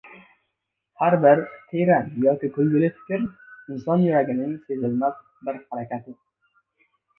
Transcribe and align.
har 1.01 1.17
bir 1.25 1.43
teran 1.73 2.09
yoki 2.23 2.49
kulgili 2.55 2.89
fikr, 2.95 3.27
inson 3.75 4.07
yuragining 4.07 4.57
sezilmas 4.73 5.23
har 5.29 5.55
bir 5.55 5.63
harakati 5.71 6.19